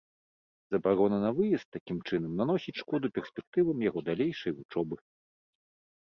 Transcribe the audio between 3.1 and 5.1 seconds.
перспектывам яго далейшай вучобы.